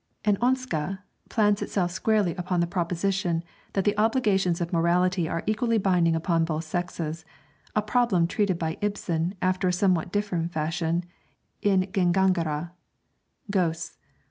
'En 0.25 0.35
Hanske' 0.37 0.97
plants 1.29 1.61
itself 1.61 1.91
squarely 1.91 2.33
upon 2.35 2.59
the 2.59 2.65
proposition 2.65 3.43
that 3.73 3.83
the 3.85 3.95
obligations 3.99 4.59
of 4.59 4.73
morality 4.73 5.29
are 5.29 5.43
equally 5.45 5.77
binding 5.77 6.15
upon 6.15 6.43
both 6.43 6.63
sexes; 6.63 7.23
a 7.75 7.83
problem 7.83 8.25
treated 8.25 8.57
by 8.57 8.79
Ibsen, 8.81 9.35
after 9.43 9.67
a 9.67 9.71
somewhat 9.71 10.11
different 10.11 10.51
fashion, 10.51 11.03
in 11.61 11.81
'Gengangere' 11.91 12.71
(Ghosts). 13.51 13.99